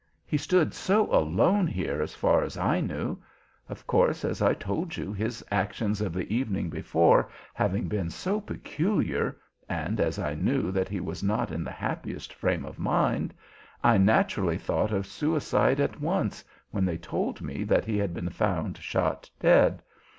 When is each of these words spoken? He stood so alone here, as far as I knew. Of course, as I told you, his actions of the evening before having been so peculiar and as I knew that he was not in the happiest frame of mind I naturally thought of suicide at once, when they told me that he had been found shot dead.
He 0.25 0.35
stood 0.37 0.73
so 0.73 1.05
alone 1.13 1.67
here, 1.67 2.01
as 2.01 2.15
far 2.15 2.41
as 2.41 2.57
I 2.57 2.79
knew. 2.81 3.19
Of 3.69 3.85
course, 3.85 4.25
as 4.25 4.41
I 4.41 4.55
told 4.55 4.97
you, 4.97 5.13
his 5.13 5.45
actions 5.51 6.01
of 6.01 6.11
the 6.11 6.33
evening 6.35 6.71
before 6.71 7.29
having 7.53 7.87
been 7.87 8.09
so 8.09 8.41
peculiar 8.41 9.37
and 9.69 9.99
as 9.99 10.17
I 10.17 10.33
knew 10.33 10.71
that 10.71 10.89
he 10.89 10.99
was 10.99 11.21
not 11.21 11.51
in 11.51 11.63
the 11.63 11.69
happiest 11.69 12.33
frame 12.33 12.65
of 12.65 12.79
mind 12.79 13.31
I 13.83 13.99
naturally 13.99 14.57
thought 14.57 14.91
of 14.91 15.05
suicide 15.05 15.79
at 15.79 16.01
once, 16.01 16.43
when 16.71 16.83
they 16.83 16.97
told 16.97 17.39
me 17.43 17.63
that 17.65 17.85
he 17.85 17.99
had 17.99 18.11
been 18.11 18.31
found 18.31 18.79
shot 18.79 19.29
dead. 19.39 19.83